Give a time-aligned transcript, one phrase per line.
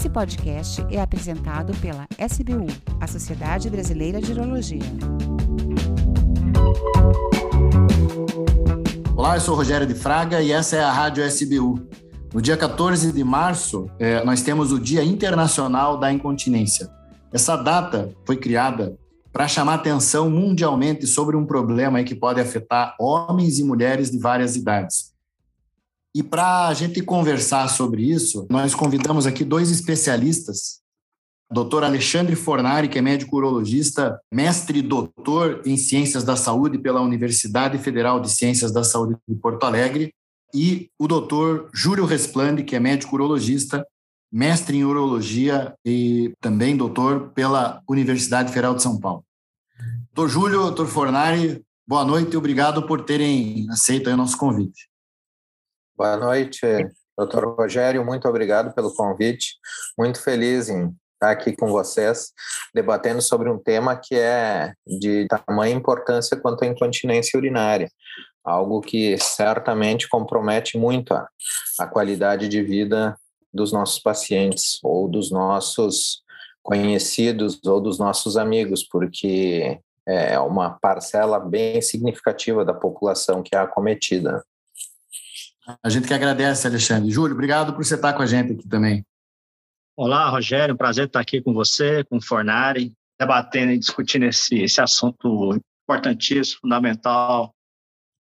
[0.00, 2.68] Esse podcast é apresentado pela SBU,
[2.98, 4.80] a Sociedade Brasileira de Urologia.
[9.14, 11.86] Olá, eu sou Rogério de Fraga e essa é a Rádio SBU.
[12.32, 16.88] No dia 14 de março, é, nós temos o Dia Internacional da Incontinência.
[17.30, 18.96] Essa data foi criada
[19.30, 24.56] para chamar atenção mundialmente sobre um problema que pode afetar homens e mulheres de várias
[24.56, 25.12] idades.
[26.14, 30.80] E para a gente conversar sobre isso, nós convidamos aqui dois especialistas.
[31.52, 31.84] Dr.
[31.84, 37.78] Alexandre Fornari, que é médico urologista, mestre e doutor em Ciências da Saúde pela Universidade
[37.78, 40.12] Federal de Ciências da Saúde de Porto Alegre,
[40.54, 43.86] e o doutor Júlio Resplande, que é médico urologista,
[44.32, 49.24] mestre em urologia e também doutor pela Universidade Federal de São Paulo.
[50.12, 54.89] Doutor Júlio, doutor Fornari, boa noite e obrigado por terem aceito o nosso convite.
[56.00, 56.62] Boa noite,
[57.14, 59.56] doutor Rogério, muito obrigado pelo convite.
[59.98, 62.32] Muito feliz em estar aqui com vocês,
[62.74, 67.90] debatendo sobre um tema que é de tamanha importância quanto à incontinência urinária,
[68.42, 71.28] algo que certamente compromete muito a,
[71.78, 73.14] a qualidade de vida
[73.52, 76.22] dos nossos pacientes ou dos nossos
[76.62, 83.58] conhecidos ou dos nossos amigos, porque é uma parcela bem significativa da população que é
[83.58, 84.42] acometida.
[85.82, 87.10] A gente que agradece, Alexandre.
[87.10, 89.04] Júlio, obrigado por você estar com a gente aqui também.
[89.96, 94.80] Olá, Rogério, prazer estar aqui com você, com o Fornari, debatendo e discutindo esse, esse
[94.80, 97.54] assunto importantíssimo, fundamental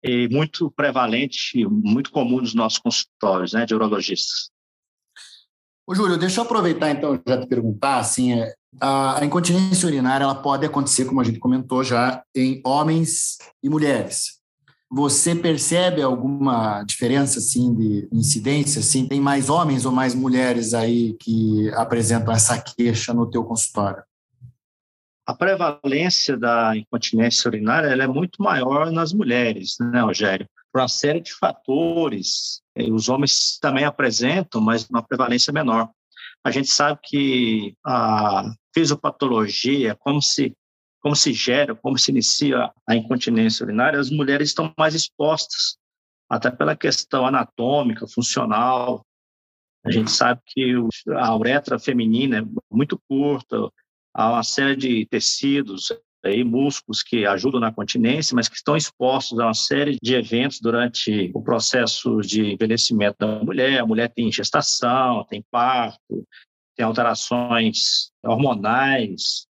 [0.02, 4.50] e muito prevalente, muito comum nos nossos consultórios né, de urologistas.
[5.86, 10.24] Ô, Júlio, deixa eu aproveitar então já te perguntar, assim, é, a, a incontinência urinária
[10.24, 14.37] ela pode acontecer, como a gente comentou já, em homens e mulheres.
[14.90, 18.80] Você percebe alguma diferença assim de incidência?
[18.80, 24.02] Assim, tem mais homens ou mais mulheres aí que apresentam essa queixa no teu consultório?
[25.26, 30.48] A prevalência da incontinência urinária é muito maior nas mulheres, né, Rogério?
[30.72, 32.62] Por uma série de fatores.
[32.90, 35.90] Os homens também apresentam, mas uma prevalência menor.
[36.42, 40.54] A gente sabe que a fisiopatologia, como se
[41.00, 45.78] como se gera, como se inicia a incontinência urinária, as mulheres estão mais expostas,
[46.28, 49.04] até pela questão anatômica, funcional.
[49.84, 50.74] A gente sabe que
[51.16, 53.56] a uretra feminina é muito curta,
[54.14, 55.92] há uma série de tecidos
[56.24, 60.60] e músculos que ajudam na continência, mas que estão expostos a uma série de eventos
[60.60, 63.80] durante o processo de envelhecimento da mulher.
[63.80, 66.26] A mulher tem gestação, tem parto,
[66.76, 69.47] tem alterações hormonais,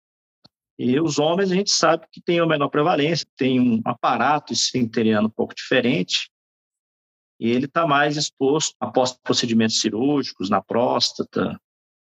[0.78, 5.28] e os homens, a gente sabe que tem uma menor prevalência, tem um aparato esfinteriano
[5.28, 6.30] um pouco diferente,
[7.40, 11.60] e ele está mais exposto após procedimentos cirúrgicos, na próstata,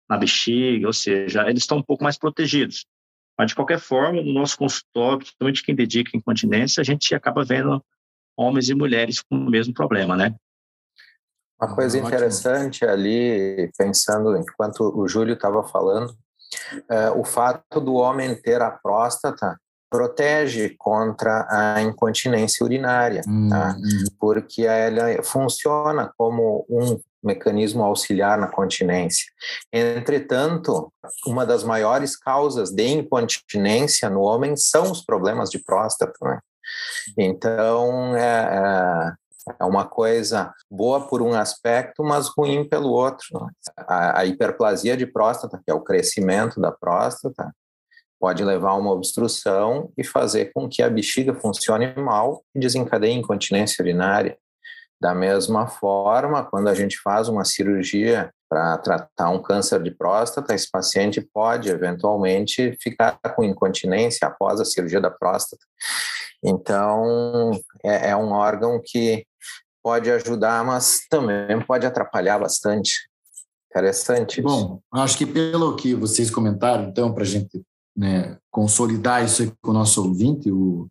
[0.09, 2.85] na bexiga, ou seja, eles estão um pouco mais protegidos.
[3.39, 7.83] Mas, de qualquer forma, no nosso consultório, principalmente quem dedica incontinência, a gente acaba vendo
[8.37, 10.35] homens e mulheres com o mesmo problema, né?
[11.61, 16.17] Uma coisa interessante ali, pensando enquanto o Júlio estava falando,
[17.17, 19.59] o fato do homem ter a próstata
[19.91, 23.77] protege contra a incontinência urinária, hum, tá?
[23.77, 24.05] Hum.
[24.21, 29.27] porque ela funciona como um mecanismo auxiliar na continência.
[29.73, 30.93] Entretanto,
[31.27, 36.17] uma das maiores causas de incontinência no homem são os problemas de próstata.
[36.23, 36.39] Né?
[37.19, 39.13] Então, é, é
[39.59, 43.49] é uma coisa boa por um aspecto, mas ruim pelo outro.
[43.77, 47.55] A, a hiperplasia de próstata, que é o crescimento da próstata,
[48.21, 53.15] pode levar a uma obstrução e fazer com que a bexiga funcione mal e desencadeie
[53.15, 54.37] incontinência urinária.
[55.01, 60.55] Da mesma forma, quando a gente faz uma cirurgia para tratar um câncer de próstata,
[60.55, 65.65] esse paciente pode eventualmente ficar com incontinência após a cirurgia da próstata.
[66.43, 67.53] Então,
[67.83, 69.25] é, é um órgão que
[69.83, 73.11] pode ajudar, mas também pode atrapalhar bastante.
[73.71, 74.43] Interessante.
[74.43, 77.63] Bom, acho que pelo que vocês comentaram, então, para a gente
[77.97, 80.89] né, consolidar isso com o nosso ouvinte, o,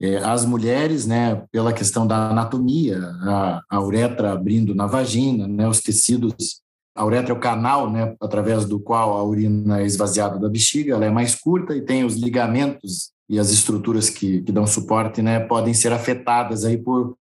[0.00, 5.66] é, as mulheres, né, pela questão da anatomia, a, a, uretra abrindo na vagina, né,
[5.66, 6.60] os tecidos,
[6.94, 10.94] a uretra é o canal, né, através do qual a urina é esvaziada da bexiga,
[10.94, 15.20] ela é mais curta e tem os ligamentos e as estruturas que, que dão suporte,
[15.20, 17.16] né, podem ser afetadas aí por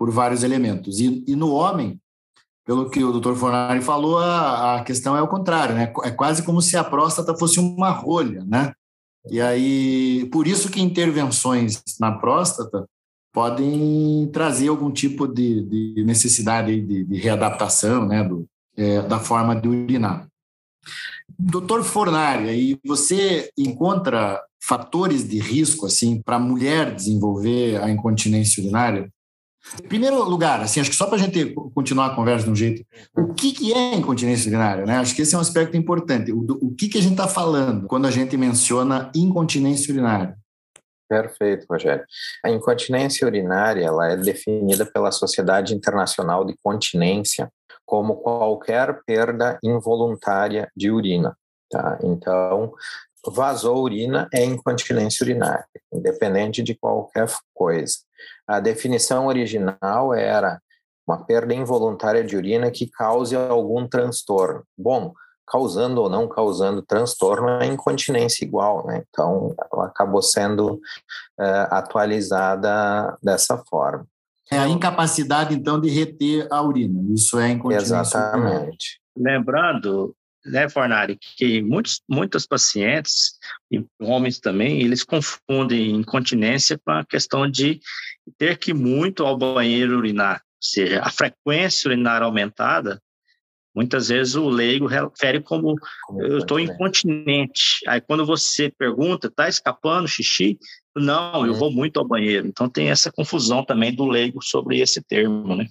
[0.00, 0.98] por vários elementos.
[0.98, 2.00] E, e no homem,
[2.64, 3.34] pelo que o Dr.
[3.34, 5.92] Fornari falou, a, a questão é o contrário, né?
[6.02, 8.72] É quase como se a próstata fosse uma rolha, né?
[9.30, 12.86] E aí, por isso que intervenções na próstata
[13.30, 18.46] podem trazer algum tipo de, de necessidade de, de, readaptação, né, do,
[18.78, 20.26] é, da forma de urinar.
[21.38, 28.62] Doutor Fornari, e você encontra fatores de risco assim para a mulher desenvolver a incontinência
[28.62, 29.10] urinária?
[29.82, 32.56] Em primeiro lugar, assim, acho que só para a gente continuar a conversa de um
[32.56, 32.84] jeito,
[33.16, 34.84] o que, que é incontinência urinária?
[34.84, 34.96] Né?
[34.96, 36.32] Acho que esse é um aspecto importante.
[36.32, 40.36] O, o que, que a gente está falando quando a gente menciona incontinência urinária?
[41.08, 42.04] Perfeito, Rogério.
[42.44, 47.50] A incontinência urinária ela é definida pela Sociedade Internacional de Continência
[47.84, 51.36] como qualquer perda involuntária de urina.
[51.68, 51.98] Tá?
[52.04, 52.72] Então,
[53.26, 57.96] vazou urina é incontinência urinária, independente de qualquer coisa.
[58.46, 60.60] A definição original era
[61.06, 64.62] uma perda involuntária de urina que cause algum transtorno.
[64.78, 65.12] Bom,
[65.46, 69.02] causando ou não causando transtorno é incontinência igual, né?
[69.08, 74.06] Então, ela acabou sendo uh, atualizada dessa forma.
[74.52, 77.00] É a incapacidade, então, de reter a urina.
[77.12, 77.94] Isso é incontinência.
[77.94, 79.00] Exatamente.
[79.16, 80.14] Lembrando,
[80.44, 83.38] né, Fornari, que muitos, muitos pacientes,
[83.70, 87.80] e homens também, eles confundem incontinência com a questão de
[88.38, 90.36] ter que ir muito ao banheiro urinar.
[90.36, 93.00] Ou seja, a frequência urinária aumentada,
[93.74, 97.80] muitas vezes o leigo refere como, como eu estou incontinente.
[97.86, 100.58] Aí quando você pergunta, está escapando xixi?
[100.96, 101.58] Não, eu uhum.
[101.58, 102.46] vou muito ao banheiro.
[102.46, 105.68] Então tem essa confusão também do leigo sobre esse termo, né?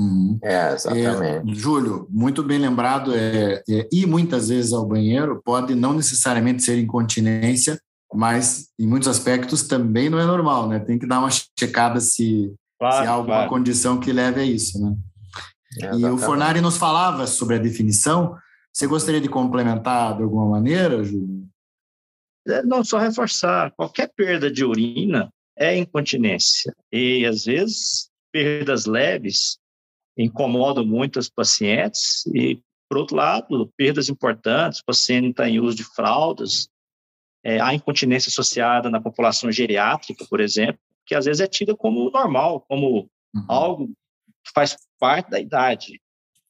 [0.00, 0.38] Uhum.
[0.42, 1.50] É, exatamente.
[1.50, 6.62] É, Júlio, muito bem lembrado, é, é, ir muitas vezes ao banheiro pode não necessariamente
[6.62, 7.78] ser incontinência,
[8.14, 10.78] mas em muitos aspectos também não é normal, né?
[10.78, 13.50] Tem que dar uma checada se, claro, se há alguma claro.
[13.50, 14.96] condição que leve a isso, né?
[15.96, 18.34] e o Fornari nos falava sobre a definição.
[18.72, 21.46] Você gostaria de complementar de alguma maneira, Júlio?
[22.48, 23.70] É, não, só reforçar.
[23.76, 26.74] Qualquer perda de urina é incontinência.
[26.90, 29.59] E, às vezes, perdas leves
[30.22, 32.26] incomodam muitos pacientes.
[32.34, 36.68] E, por outro lado, perdas importantes, o paciente está em uso de fraldas,
[37.44, 42.10] é, há incontinência associada na população geriátrica, por exemplo, que às vezes é tida como
[42.10, 43.44] normal, como uhum.
[43.48, 43.86] algo
[44.44, 46.00] que faz parte da idade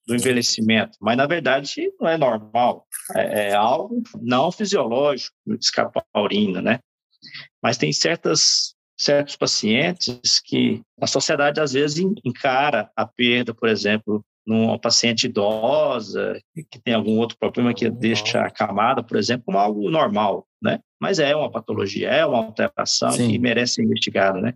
[0.07, 6.21] do envelhecimento, mas na verdade não é normal, é, é algo não fisiológico, escapar a
[6.21, 6.81] urina, né?
[7.63, 14.23] Mas tem certas certos pacientes que a sociedade às vezes encara a perda, por exemplo,
[14.47, 16.39] numa paciente idosa
[16.71, 20.81] que tem algum outro problema que deixa a camada, por exemplo, como algo normal, né?
[21.01, 23.31] Mas é uma patologia, é uma alteração Sim.
[23.31, 24.53] que merece ser investigada, né?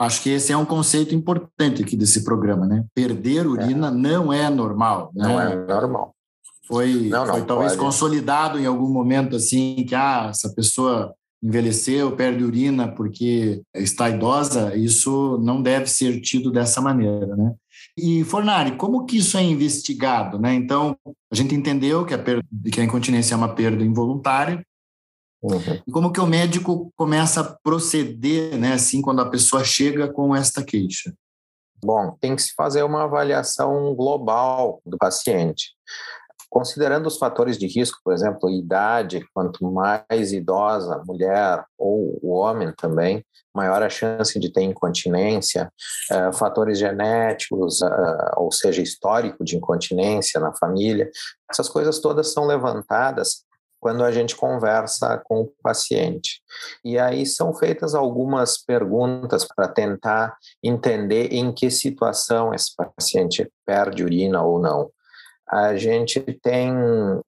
[0.00, 2.84] Acho que esse é um conceito importante aqui desse programa, né?
[2.92, 3.90] Perder urina é.
[3.90, 5.12] não é normal.
[5.14, 5.28] Né?
[5.28, 6.12] Não é normal.
[6.66, 7.84] Foi, não, não, foi talvez pode.
[7.84, 14.76] consolidado em algum momento assim que ah, essa pessoa envelheceu, perde urina porque está idosa,
[14.76, 17.54] isso não deve ser tido dessa maneira, né?
[17.96, 20.54] E Fornari, como que isso é investigado, né?
[20.54, 20.96] Então,
[21.30, 24.64] a gente entendeu que a, perda, que a incontinência é uma perda involuntária,
[25.42, 25.82] Uhum.
[25.86, 30.36] E como que o médico começa a proceder, né, assim, quando a pessoa chega com
[30.36, 31.14] esta queixa?
[31.82, 35.74] Bom, tem que se fazer uma avaliação global do paciente.
[36.50, 42.72] Considerando os fatores de risco, por exemplo, idade, quanto mais idosa mulher ou o homem
[42.76, 43.24] também,
[43.54, 45.72] maior a chance de ter incontinência,
[46.10, 51.08] uh, fatores genéticos, uh, ou seja, histórico de incontinência na família,
[51.48, 53.44] essas coisas todas são levantadas
[53.80, 56.42] quando a gente conversa com o paciente.
[56.84, 64.04] E aí são feitas algumas perguntas para tentar entender em que situação esse paciente perde
[64.04, 64.90] urina ou não.
[65.50, 66.72] A gente tem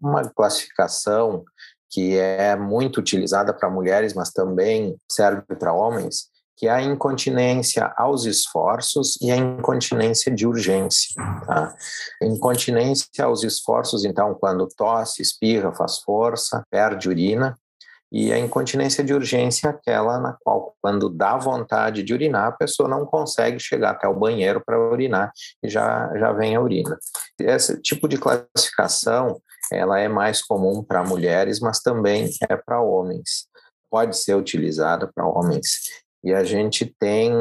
[0.00, 1.44] uma classificação
[1.90, 7.92] que é muito utilizada para mulheres, mas também serve para homens, que é a incontinência
[7.96, 11.14] aos esforços e a incontinência de urgência.
[11.46, 11.74] Tá?
[12.22, 17.58] Incontinência aos esforços, então, quando tosse, espirra, faz força, perde urina,
[18.12, 22.52] e a incontinência de urgência é aquela na qual, quando dá vontade de urinar, a
[22.52, 26.98] pessoa não consegue chegar até o banheiro para urinar e já, já vem a urina.
[27.40, 29.40] Esse tipo de classificação
[29.72, 33.46] ela é mais comum para mulheres, mas também é para homens.
[33.90, 35.70] Pode ser utilizada para homens.
[36.22, 37.32] E a gente tem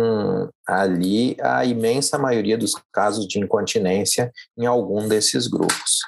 [0.66, 6.00] ali a imensa maioria dos casos de incontinência em algum desses grupos.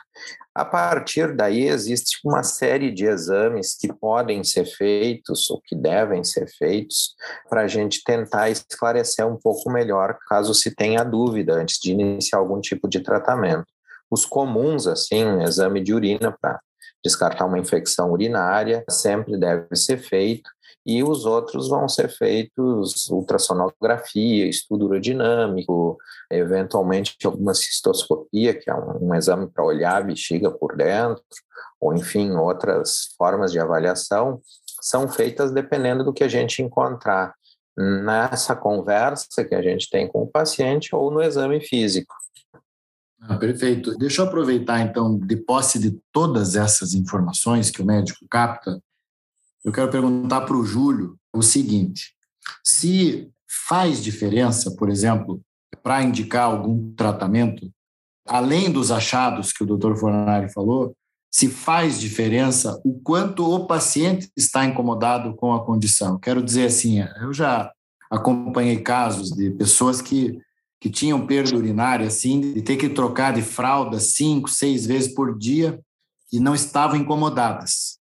[0.56, 6.24] A partir daí, existe uma série de exames que podem ser feitos ou que devem
[6.24, 7.16] ser feitos
[7.50, 12.38] para a gente tentar esclarecer um pouco melhor, caso se tenha dúvida antes de iniciar
[12.38, 13.66] algum tipo de tratamento.
[14.12, 16.60] Os comuns, assim, exame de urina para
[17.04, 20.50] descartar uma infecção urinária, sempre deve ser feito
[20.86, 25.98] e os outros vão ser feitos ultrassonografia, estudo urodinâmico,
[26.30, 31.24] eventualmente alguma cistoscopia, que é um, um exame para olhar a bexiga por dentro,
[31.80, 34.42] ou enfim, outras formas de avaliação,
[34.82, 37.34] são feitas dependendo do que a gente encontrar
[37.78, 42.14] nessa conversa que a gente tem com o paciente ou no exame físico.
[43.22, 43.98] Ah, perfeito.
[43.98, 48.82] Deixa eu aproveitar, então, de posse de todas essas informações que o médico capta,
[49.64, 52.14] eu quero perguntar para o Júlio o seguinte:
[52.64, 53.30] se
[53.68, 55.42] faz diferença, por exemplo,
[55.82, 57.72] para indicar algum tratamento,
[58.28, 60.96] além dos achados que o doutor Fornari falou,
[61.32, 66.20] se faz diferença o quanto o paciente está incomodado com a condição.
[66.20, 67.72] Quero dizer assim, eu já
[68.12, 70.38] acompanhei casos de pessoas que,
[70.80, 75.36] que tinham perda urinária, assim, de ter que trocar de fralda cinco, seis vezes por
[75.36, 75.80] dia
[76.32, 77.98] e não estavam incomodadas.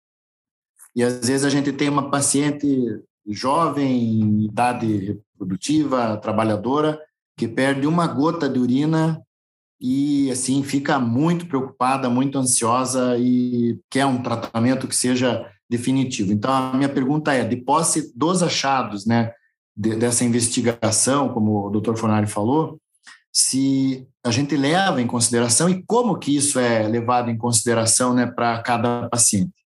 [0.99, 7.01] E às vezes a gente tem uma paciente jovem, idade reprodutiva, trabalhadora,
[7.37, 9.23] que perde uma gota de urina
[9.81, 16.33] e assim fica muito preocupada, muito ansiosa e quer um tratamento que seja definitivo.
[16.33, 19.31] Então a minha pergunta é, de posse dos achados, né,
[19.77, 21.95] de, dessa investigação, como o Dr.
[21.95, 22.77] Fornari falou,
[23.33, 28.27] se a gente leva em consideração e como que isso é levado em consideração, né,
[28.27, 29.58] para cada paciente.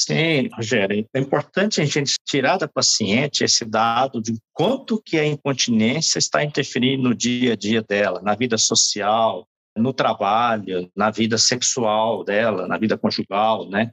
[0.00, 5.26] Sim, Rogério, é importante a gente tirar da paciente esse dado de quanto que a
[5.26, 9.44] incontinência está interferindo no dia a dia dela, na vida social,
[9.76, 13.90] no trabalho, na vida sexual dela, na vida conjugal, né?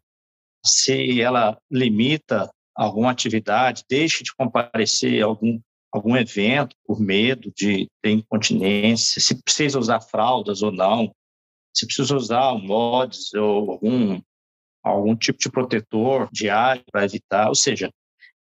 [0.64, 5.60] Se ela limita alguma atividade, deixa de comparecer a algum,
[5.92, 11.12] algum evento por medo de ter incontinência, se precisa usar fraldas ou não,
[11.76, 14.22] se precisa usar um mods ou algum
[14.90, 17.50] algum tipo de protetor diário para evitar.
[17.50, 17.92] Ou seja,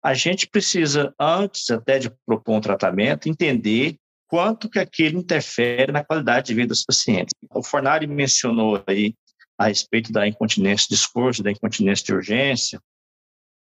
[0.04, 3.96] a gente precisa, antes até de propor um tratamento, entender
[4.28, 7.34] quanto que aquilo interfere na qualidade de vida dos pacientes.
[7.54, 9.16] O Fornari mencionou aí
[9.58, 12.80] a respeito da incontinência de esforço, da incontinência de urgência,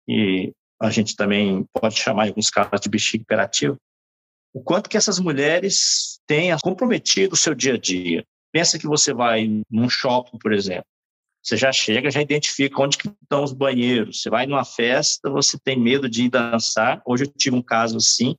[0.09, 3.77] e a gente também pode chamar em alguns casos de bexiga hiperativa,
[4.55, 8.25] o quanto que essas mulheres têm comprometido o seu dia a dia.
[8.53, 10.85] Pensa que você vai num shopping, por exemplo,
[11.43, 14.23] você já chega, já identifica onde que estão os banheiros.
[14.23, 17.03] Você vai numa festa, você tem medo de ir dançar.
[17.05, 18.37] Hoje eu tive um caso assim.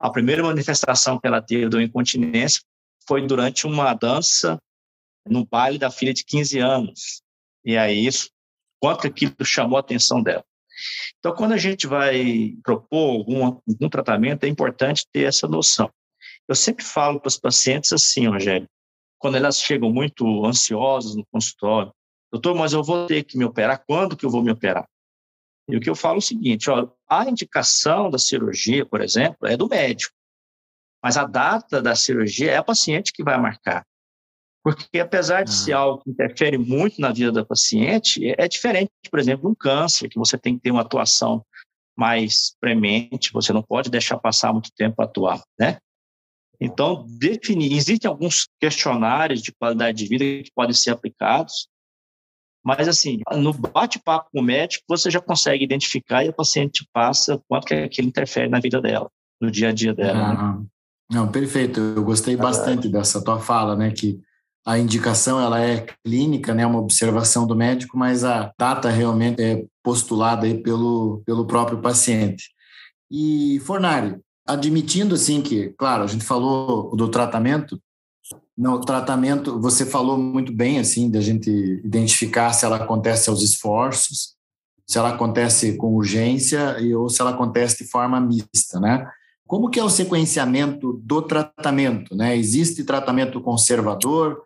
[0.00, 2.60] A primeira manifestação que ela teve da incontinência
[3.06, 4.58] foi durante uma dança
[5.26, 7.22] no baile da filha de 15 anos.
[7.64, 8.30] E aí isso,
[8.80, 10.44] quanto aquilo chamou a atenção dela.
[11.18, 15.88] Então, quando a gente vai propor algum, algum tratamento, é importante ter essa noção.
[16.48, 18.68] Eu sempre falo para os pacientes assim, Rogério,
[19.18, 21.92] quando elas chegam muito ansiosas no consultório,
[22.34, 24.88] doutor, mas eu vou ter que me operar, quando que eu vou me operar?
[25.68, 29.46] E o que eu falo é o seguinte, ó, a indicação da cirurgia, por exemplo,
[29.46, 30.14] é do médico,
[31.02, 33.86] mas a data da cirurgia é a paciente que vai marcar.
[34.62, 35.54] Porque apesar de ah.
[35.54, 39.52] ser algo que interfere muito na vida da paciente, é, é diferente, por exemplo, de
[39.52, 41.44] um câncer, que você tem que ter uma atuação
[41.96, 45.78] mais premente, você não pode deixar passar muito tempo a atuar, né?
[46.60, 51.68] Então, definir, existem alguns questionários de qualidade de vida que podem ser aplicados,
[52.64, 57.40] mas, assim, no bate-papo com o médico, você já consegue identificar e a paciente passa
[57.46, 60.14] quanto que aquilo interfere na vida dela, no dia a dia dela.
[60.14, 60.36] Né?
[60.38, 60.58] Ah,
[61.12, 61.78] não, perfeito.
[61.78, 63.90] Eu gostei bastante dessa tua fala, né?
[63.90, 64.18] Que
[64.66, 66.64] a indicação ela é clínica, né?
[66.64, 72.48] Uma observação do médico, mas a data realmente é postulada aí pelo, pelo próprio paciente.
[73.10, 74.16] E Fornari,
[74.46, 77.78] admitindo assim que, claro, a gente falou do tratamento,
[78.56, 81.50] no tratamento, você falou muito bem, assim, da gente
[81.84, 84.34] identificar se ela acontece aos esforços,
[84.86, 89.08] se ela acontece com urgência e, ou se ela acontece de forma mista, né?
[89.46, 92.36] Como que é o sequenciamento do tratamento, né?
[92.36, 94.42] Existe tratamento conservador?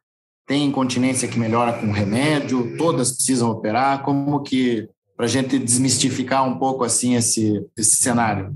[0.47, 2.77] Tem incontinência que melhora com remédio?
[2.79, 4.03] Todas precisam operar?
[4.03, 8.53] Como que, para a gente desmistificar um pouco, assim, esse, esse cenário?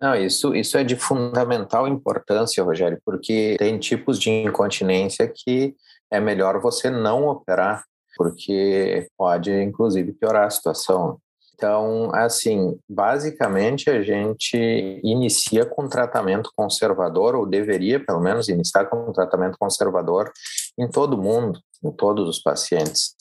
[0.00, 5.74] Não, isso, isso é de fundamental importância, Rogério, porque tem tipos de incontinência que
[6.10, 7.82] é melhor você não operar,
[8.16, 11.18] porque pode, inclusive, piorar a situação.
[11.54, 19.10] Então, assim, basicamente a gente inicia com tratamento conservador, ou deveria, pelo menos, iniciar com
[19.12, 20.30] tratamento conservador
[20.78, 23.14] em todo mundo, em todos os pacientes.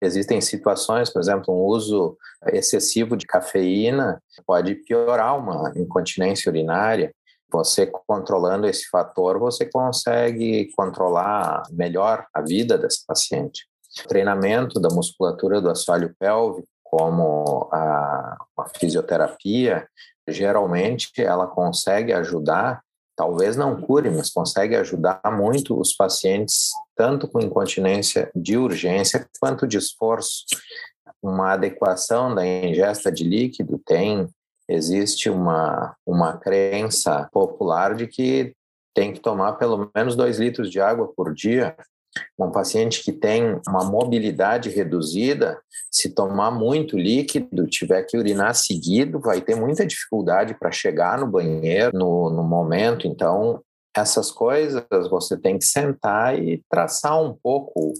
[0.00, 2.16] Existem situações, por exemplo, um uso
[2.48, 7.12] excessivo de cafeína pode piorar uma incontinência urinária.
[7.50, 13.66] Você controlando esse fator, você consegue controlar melhor a vida desse paciente.
[14.04, 19.88] O treinamento da musculatura do assoalho pélvico como a, a fisioterapia,
[20.28, 22.82] geralmente ela consegue ajudar,
[23.16, 29.66] talvez não cure, mas consegue ajudar muito os pacientes, tanto com incontinência de urgência quanto
[29.66, 30.44] de esforço.
[31.22, 34.28] Uma adequação da ingesta de líquido tem,
[34.68, 38.54] existe uma, uma crença popular de que
[38.94, 41.76] tem que tomar pelo menos dois litros de água por dia
[42.38, 45.58] um paciente que tem uma mobilidade reduzida,
[45.90, 51.26] se tomar muito líquido, tiver que urinar seguido, vai ter muita dificuldade para chegar no
[51.26, 53.06] banheiro no, no momento.
[53.06, 53.62] Então,
[54.00, 57.92] essas coisas você tem que sentar e traçar um pouco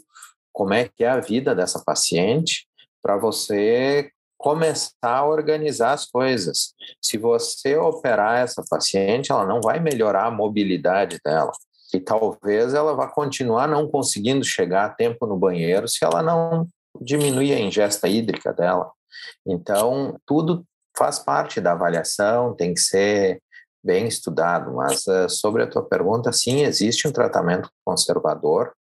[0.53, 2.67] como é que é a vida dessa paciente
[3.03, 6.75] para você começar a organizar as coisas.
[7.01, 11.53] Se você operar essa paciente, ela não vai melhorar a mobilidade dela
[11.95, 16.69] e talvez ela vá continuar não conseguindo chegar a tempo no banheiro se ela não
[17.01, 18.91] diminuir a ingesta hídrica dela.
[19.47, 20.65] Então, tudo
[20.97, 23.41] faz parte da avaliação, tem que ser
[23.87, 28.73] bem estudado, mas uh, sobre a tua pergunta, sim, existe um tratamento conservador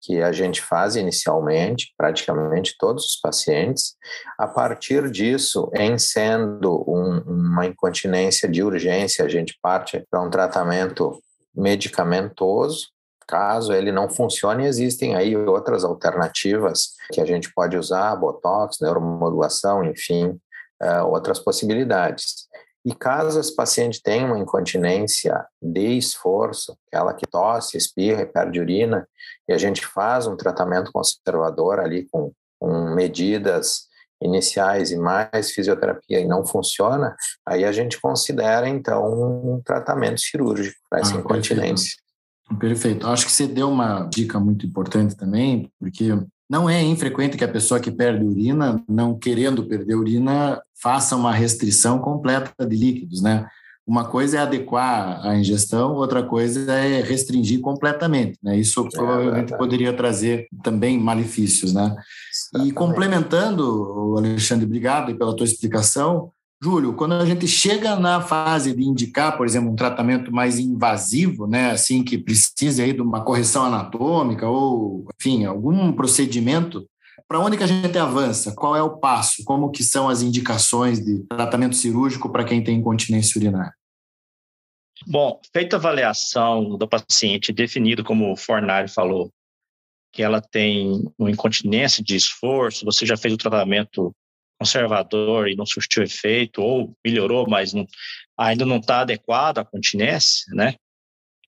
[0.00, 3.96] que a gente faz inicialmente, praticamente todos os pacientes.
[4.38, 10.30] A partir disso, em sendo um, uma incontinência de urgência, a gente parte para um
[10.30, 11.20] tratamento
[11.52, 12.88] medicamentoso.
[13.26, 19.84] Caso ele não funcione, existem aí outras alternativas que a gente pode usar, botox, neuromodulação,
[19.84, 20.38] enfim,
[20.80, 22.46] uh, outras possibilidades.
[22.86, 28.60] E caso esse paciente tenha uma incontinência de esforço, aquela que tosse, espirra e perde
[28.60, 29.08] urina,
[29.48, 33.88] e a gente faz um tratamento conservador ali com, com medidas
[34.22, 40.76] iniciais e mais fisioterapia e não funciona, aí a gente considera então um tratamento cirúrgico
[40.88, 41.96] para essa ah, incontinência.
[42.48, 42.60] Perfeito.
[42.60, 43.06] perfeito.
[43.08, 46.12] Acho que você deu uma dica muito importante também, porque
[46.48, 51.32] não é infrequente que a pessoa que perde urina, não querendo perder urina, faça uma
[51.32, 53.46] restrição completa de líquidos, né?
[53.86, 58.36] Uma coisa é adequar a ingestão, outra coisa é restringir completamente.
[58.42, 58.58] Né?
[58.58, 61.72] Isso é, provavelmente é poderia trazer também malefícios.
[61.72, 61.94] Né?
[62.64, 66.32] E complementando, Alexandre, obrigado pela tua explicação.
[66.62, 71.46] Júlio, quando a gente chega na fase de indicar, por exemplo, um tratamento mais invasivo,
[71.46, 76.88] né, assim que precise aí de uma correção anatômica ou, enfim, algum procedimento,
[77.28, 78.54] para onde que a gente avança?
[78.54, 79.44] Qual é o passo?
[79.44, 83.74] Como que são as indicações de tratamento cirúrgico para quem tem incontinência urinária?
[85.06, 89.30] Bom, feita a avaliação do paciente definido como o Fornari falou,
[90.10, 94.14] que ela tem uma incontinência de esforço, você já fez o tratamento
[94.58, 97.86] conservador e não surtiu efeito, ou melhorou, mas não,
[98.38, 100.74] ainda não está adequado à continência, né?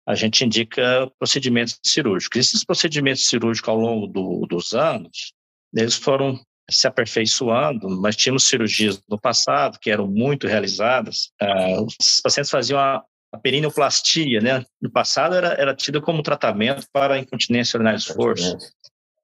[0.07, 2.39] A gente indica procedimentos cirúrgicos.
[2.39, 5.35] Esses procedimentos cirúrgicos ao longo do, dos anos,
[5.75, 6.41] eles foram
[6.71, 11.31] se aperfeiçoando, mas tínhamos cirurgias no passado que eram muito realizadas.
[11.41, 14.65] Uh, os pacientes faziam a, a perineoplastia, né?
[14.81, 18.57] No passado era, era tida como tratamento para incontinência urinária de esforço.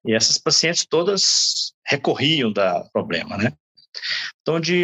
[0.05, 3.53] E essas pacientes todas recorriam da problema, né?
[4.41, 4.83] Então, de,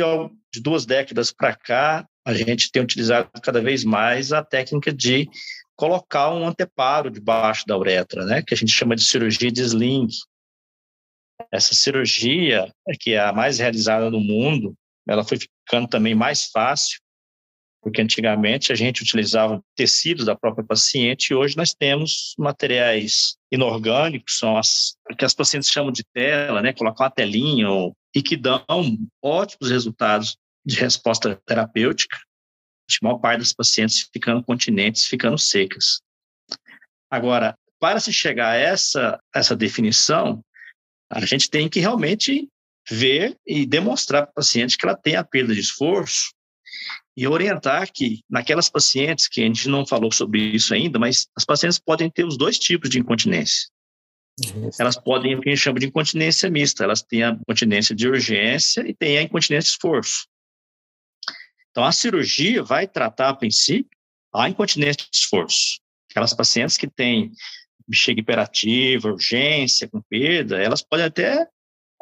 [0.53, 5.29] de duas décadas para cá, a gente tem utilizado cada vez mais a técnica de
[5.75, 8.43] colocar um anteparo debaixo da uretra, né?
[8.43, 10.07] Que a gente chama de cirurgia de sling.
[11.51, 14.75] Essa cirurgia, que é a mais realizada no mundo,
[15.07, 16.99] ela foi ficando também mais fácil,
[17.81, 24.37] porque antigamente a gente utilizava tecidos da própria paciente e hoje nós temos materiais inorgânicos,
[24.37, 28.37] são as que as pacientes chamam de tela, né, colocar uma telinha ou, e que
[28.37, 28.63] dão
[29.21, 32.17] ótimos resultados de resposta terapêutica.
[32.17, 36.01] A maior parte das pacientes ficando continentes, ficando secas.
[37.09, 40.43] Agora, para se chegar a essa essa definição,
[41.09, 42.47] a gente tem que realmente
[42.89, 46.31] ver e demonstrar para a paciente que ela tem a perda de esforço
[47.15, 51.43] e orientar que naquelas pacientes, que a gente não falou sobre isso ainda, mas as
[51.43, 53.69] pacientes podem ter os dois tipos de incontinência.
[54.79, 58.07] Elas podem, o que a gente chama de incontinência mista, elas têm a incontinência de
[58.07, 60.25] urgência e têm a incontinência de esforço.
[61.69, 63.89] Então, a cirurgia vai tratar, a princípio,
[64.33, 65.79] a incontinência de esforço.
[66.09, 67.31] Aquelas pacientes que têm
[67.87, 71.47] bexiga hiperativa, urgência, com perda, elas podem até,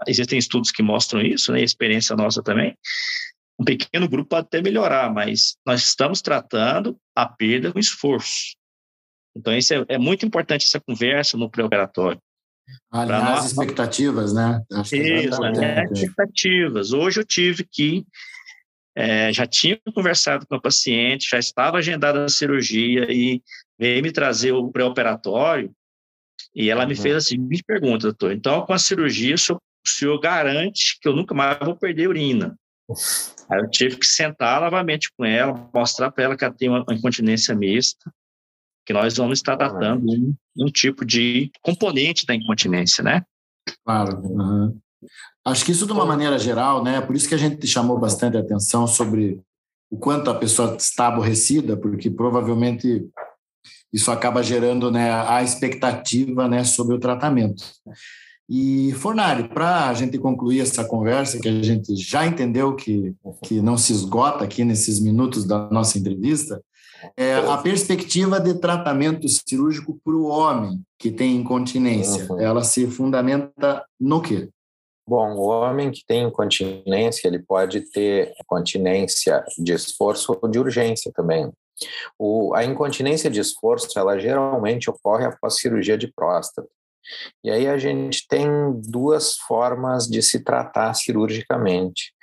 [0.07, 2.75] existem estudos que mostram isso, né, experiência nossa também,
[3.59, 8.55] um pequeno grupo pode até melhorar, mas nós estamos tratando a perda com esforço.
[9.35, 12.19] Então, isso é, é muito importante essa conversa no pré-operatório.
[12.91, 13.39] Alinhar nós...
[13.39, 14.61] as expectativas, né?
[14.71, 16.93] Acho é isso, é expectativas.
[16.93, 18.05] Hoje eu tive que,
[18.95, 23.41] é, já tinha conversado com a paciente, já estava agendada a cirurgia e
[23.77, 25.71] veio me trazer o pré-operatório
[26.55, 27.01] e ela me uhum.
[27.01, 28.31] fez a seguinte pergunta, doutor.
[28.31, 32.07] Então, com a cirurgia, o senhor o senhor garante que eu nunca mais vou perder
[32.07, 32.57] urina.
[33.49, 36.85] Aí eu tive que sentar novamente com ela, mostrar para ela que ela tem uma
[36.91, 38.11] incontinência mista,
[38.85, 43.23] que nós vamos estar tratando um, um tipo de componente da incontinência, né?
[43.85, 44.19] Claro.
[44.21, 44.79] Uhum.
[45.45, 47.01] Acho que isso de uma maneira geral, né?
[47.01, 49.41] Por isso que a gente chamou bastante atenção sobre
[49.89, 53.07] o quanto a pessoa está aborrecida, porque provavelmente
[53.91, 57.63] isso acaba gerando né, a expectativa né, sobre o tratamento.
[58.49, 63.61] E, Fornari, para a gente concluir essa conversa, que a gente já entendeu que, que
[63.61, 66.59] não se esgota aqui nesses minutos da nossa entrevista,
[67.15, 72.25] é a perspectiva de tratamento cirúrgico para o homem que tem incontinência.
[72.27, 72.39] Uhum.
[72.39, 74.49] Ela se fundamenta no quê?
[75.07, 81.11] Bom, o homem que tem incontinência, ele pode ter continência de esforço ou de urgência
[81.15, 81.51] também.
[82.17, 86.67] O, a incontinência de esforço, ela geralmente ocorre após cirurgia de próstata.
[87.43, 88.47] E aí a gente tem
[88.87, 92.13] duas formas de se tratar cirurgicamente.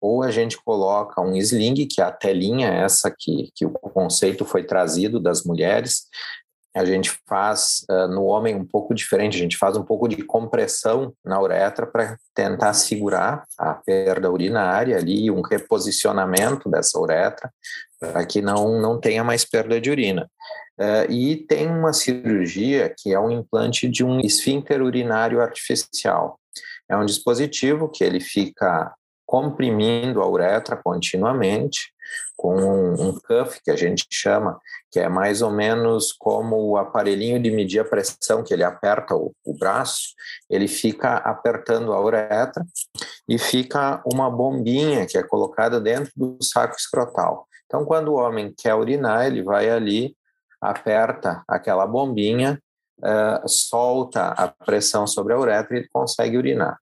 [0.00, 4.44] Ou a gente coloca um sling, que é a telinha essa que, que o conceito
[4.44, 6.06] foi trazido das mulheres,
[6.74, 10.22] a gente faz uh, no homem um pouco diferente, a gente faz um pouco de
[10.22, 17.52] compressão na uretra para tentar segurar a perda urinária ali, um reposicionamento dessa uretra,
[17.98, 20.30] para que não, não tenha mais perda de urina.
[20.80, 26.40] Uh, e tem uma cirurgia que é um implante de um esfíncter urinário artificial.
[26.88, 28.94] É um dispositivo que ele fica
[29.26, 31.92] comprimindo a uretra continuamente,
[32.34, 34.58] com um, cuff que a gente chama,
[34.90, 39.14] que é mais ou menos como o aparelhinho de medir a pressão, que ele aperta
[39.14, 40.14] o, o braço,
[40.48, 42.64] ele fica apertando a uretra
[43.28, 47.46] e fica uma bombinha que é colocada dentro do saco escrotal.
[47.66, 50.16] Então, quando o homem quer urinar, ele vai ali,
[50.60, 52.60] aperta aquela bombinha,
[53.00, 56.78] uh, solta a pressão sobre a uretra e consegue urinar.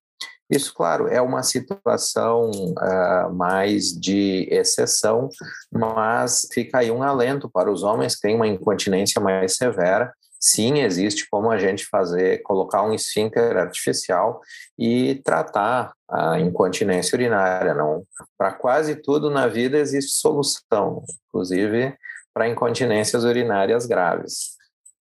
[0.51, 5.29] Isso, claro, é uma situação uh, mais de exceção,
[5.71, 10.11] mas fica aí um alento para os homens que têm uma incontinência mais severa.
[10.41, 14.41] Sim, existe como a gente fazer, colocar um esfíncter artificial
[14.79, 17.75] e tratar a incontinência urinária.
[17.75, 18.05] Não,
[18.39, 21.95] para quase tudo na vida existe solução, inclusive
[22.39, 24.57] para incontinências urinárias graves.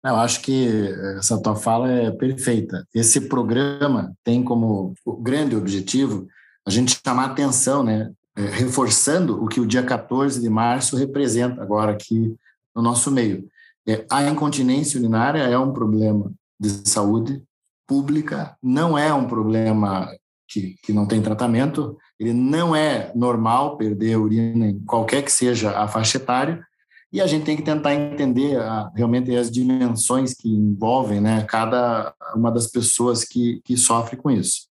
[0.05, 2.85] Eu acho que essa tua fala é perfeita.
[2.93, 6.27] Esse programa tem como grande objetivo
[6.67, 8.11] a gente chamar atenção, né?
[8.37, 12.35] É, reforçando o que o dia 14 de março representa agora aqui
[12.75, 13.47] no nosso meio.
[13.87, 17.43] É, a incontinência urinária é um problema de saúde
[17.87, 20.09] pública, não é um problema
[20.49, 25.79] que, que não tem tratamento, ele não é normal perder urina em qualquer que seja
[25.79, 26.65] a faixa etária,
[27.13, 31.45] e a gente tem que tentar entender a, ah, realmente as dimensões que envolvem né,
[31.45, 34.69] cada uma das pessoas que, que sofre com isso.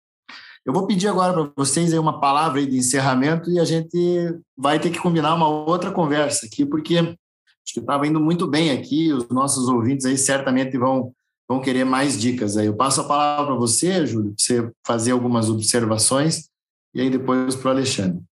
[0.64, 4.90] Eu vou pedir agora para vocês uma palavra de encerramento e a gente vai ter
[4.90, 9.30] que combinar uma outra conversa aqui, porque acho que estava indo muito bem aqui, os
[9.30, 11.14] nossos ouvintes aí certamente vão,
[11.48, 12.68] vão querer mais dicas aí.
[12.68, 16.50] Eu passo a palavra para você, Júlio, para você fazer algumas observações
[16.94, 18.27] e aí depois para o Alexandre.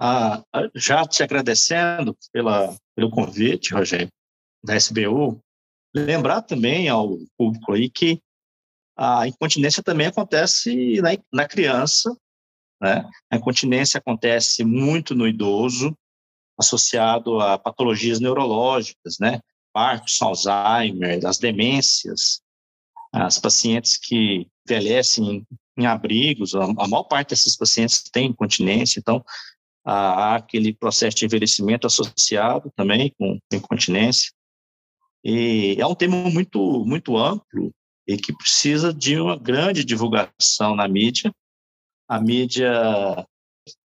[0.00, 4.08] Ah, já te agradecendo pela, pelo convite, Rogério,
[4.62, 5.40] da SBU,
[5.94, 8.20] lembrar também ao público aí que
[8.96, 12.16] a incontinência também acontece na, na criança,
[12.80, 13.08] né?
[13.30, 15.96] A incontinência acontece muito no idoso,
[16.58, 19.40] associado a patologias neurológicas, né?
[19.72, 22.40] Parkinson, Alzheimer, as demências,
[23.12, 25.46] as pacientes que envelhecem em,
[25.82, 29.24] em abrigos, a, a maior parte desses pacientes tem incontinência, então
[29.90, 34.30] há aquele processo de envelhecimento associado também com incontinência.
[35.24, 37.72] E é um tema muito, muito amplo
[38.06, 41.32] e que precisa de uma grande divulgação na mídia.
[42.08, 43.26] A mídia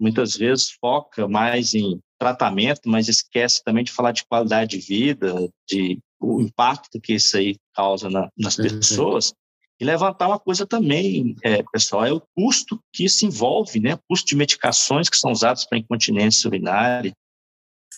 [0.01, 5.35] muitas vezes foca mais em tratamento, mas esquece também de falar de qualidade de vida,
[5.69, 9.33] de o impacto que isso aí causa na, nas pessoas.
[9.81, 13.95] E levantar uma coisa também, é, pessoal, é o custo que se envolve, né?
[13.95, 17.15] O custo de medicações que são usadas para incontinência urinária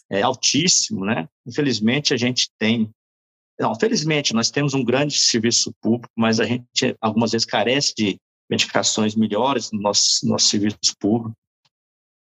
[0.08, 1.28] é altíssimo, né?
[1.44, 2.88] Infelizmente, a gente tem...
[3.58, 8.16] Não, felizmente, nós temos um grande serviço público, mas a gente, algumas vezes, carece de
[8.48, 11.36] medicações melhores no nosso, nosso serviço público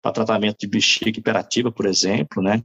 [0.02, 2.62] para tratamento de bexiga hiperativa, por exemplo, né?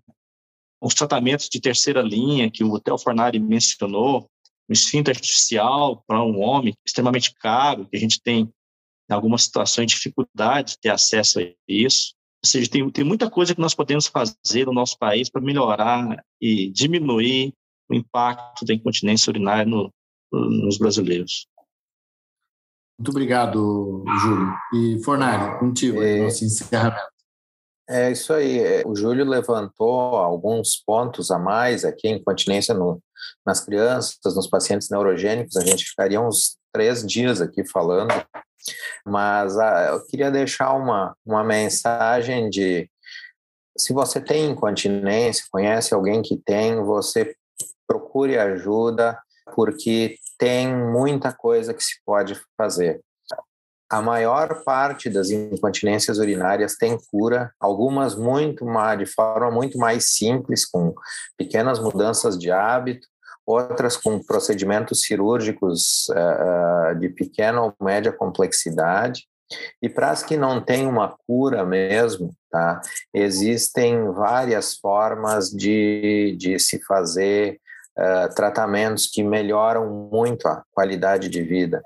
[0.81, 4.29] Os tratamentos de terceira linha, que o Theo Fornari mencionou,
[4.69, 8.51] um esfíncter artificial para um homem extremamente caro, que a gente tem,
[9.09, 12.13] em algumas situações, dificuldade de ter acesso a isso.
[12.43, 16.23] Ou seja, tem, tem muita coisa que nós podemos fazer no nosso país para melhorar
[16.41, 17.53] e diminuir
[17.89, 19.91] o impacto da incontinência urinária no,
[20.31, 21.47] nos brasileiros.
[22.97, 24.53] Muito obrigado, Júlio.
[24.73, 27.15] E Fornari, contigo, é, nosso encerramento.
[27.87, 28.59] É isso aí.
[28.59, 33.01] É, o Júlio levantou alguns pontos a mais aqui, incontinência no,
[33.45, 35.57] nas crianças, nos pacientes neurogênicos.
[35.57, 38.13] A gente ficaria uns três dias aqui falando,
[39.05, 42.89] mas ah, eu queria deixar uma, uma mensagem de
[43.77, 47.35] se você tem incontinência, conhece alguém que tem, você
[47.87, 49.19] procure ajuda,
[49.53, 53.01] porque tem muita coisa que se pode fazer.
[53.95, 60.09] A maior parte das incontinências urinárias tem cura, algumas muito mais, de forma muito mais
[60.09, 60.93] simples, com
[61.37, 63.07] pequenas mudanças de hábito,
[63.45, 69.23] outras com procedimentos cirúrgicos uh, de pequena ou média complexidade.
[69.81, 72.81] E para as que não têm uma cura mesmo, tá?
[73.13, 77.61] existem várias formas de, de se fazer
[77.97, 81.81] uh, tratamentos que melhoram muito a qualidade de vida.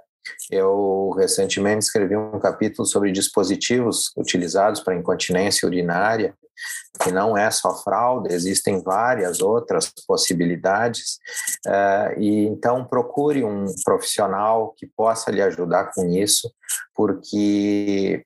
[0.52, 6.34] Eu recentemente escrevi um capítulo sobre dispositivos utilizados para incontinência urinária,
[7.02, 11.20] que não é só fralda, existem várias outras possibilidades.
[11.65, 16.52] Uh, e então procure um profissional que possa lhe ajudar com isso,
[16.94, 18.24] porque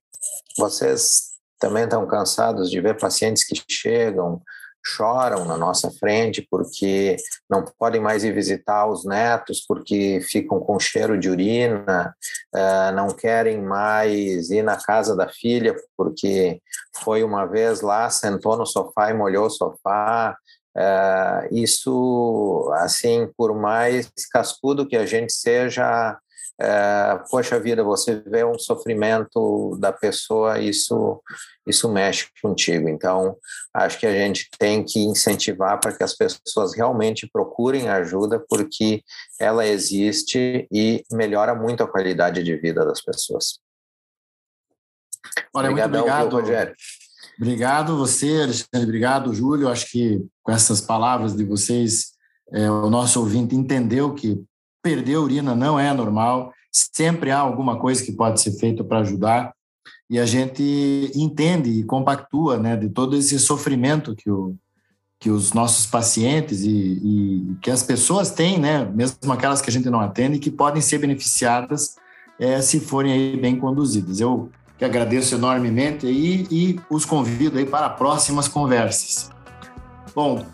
[0.58, 4.42] vocês também estão cansados de ver pacientes que chegam
[4.86, 7.16] choram na nossa frente porque
[7.50, 12.14] não podem mais ir visitar os netos porque ficam com cheiro de urina,
[12.54, 16.62] uh, não querem mais ir na casa da filha porque
[17.04, 20.36] foi uma vez lá, sentou no sofá e molhou o sofá.
[20.76, 26.18] Uh, isso, assim, por mais cascudo que a gente seja,
[26.60, 31.22] é, poxa vida, você vê um sofrimento da pessoa, isso,
[31.68, 32.88] isso mexe contigo.
[32.88, 33.36] Então,
[33.74, 39.04] acho que a gente tem que incentivar para que as pessoas realmente procurem ajuda, porque
[39.40, 43.60] ela existe e melhora muito a qualidade de vida das pessoas.
[45.54, 46.76] Olha, Obrigadão, muito obrigado, Rogério.
[47.38, 48.84] Obrigado você, Alexandre.
[48.84, 49.70] Obrigado, Júlio.
[49.70, 52.14] Acho que com essas palavras de vocês,
[52.52, 54.44] é, o nosso ouvinte entendeu que
[54.84, 59.54] perder urina não é normal, sempre há alguma coisa que pode ser feita para ajudar,
[60.10, 64.56] e a gente entende e compactua né, de todo esse sofrimento que, o,
[65.20, 69.74] que os nossos pacientes e, e, que as pessoas têm, né, mesmo aquelas que a
[69.74, 71.96] gente não atende, que podem ser beneficiadas
[72.40, 74.20] é, se forem bem conduzidas.
[74.20, 79.32] Eu que agradeço enormemente aí, e os convido aí para próximas conversas.
[80.14, 80.46] Bom,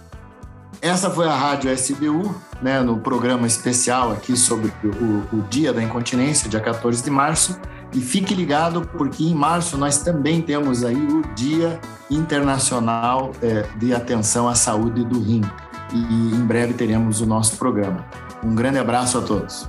[0.81, 5.83] essa foi a Rádio SBU, né, no programa especial aqui sobre o, o, Dia da
[5.83, 7.59] Incontinência, dia 14 de março.
[7.93, 13.93] E fique ligado, porque em março nós também temos aí o Dia Internacional é, de
[13.93, 15.41] Atenção à Saúde do Rim.
[15.91, 18.05] E em breve teremos o nosso programa.
[18.43, 19.67] Um grande abraço a todos.